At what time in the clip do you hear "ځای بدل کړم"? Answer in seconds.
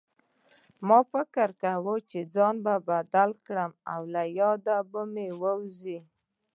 2.33-3.71